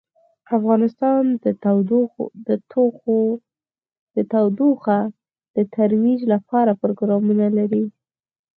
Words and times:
افغانستان 0.57 1.21
د 1.43 1.45
تودوخه 4.31 4.99
د 5.55 5.57
ترویج 5.75 6.21
لپاره 6.33 6.71
پروګرامونه 6.81 7.45
لري. 7.57 7.85